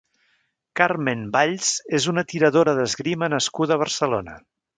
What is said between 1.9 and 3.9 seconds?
és una tiradora d'esgrima nascuda a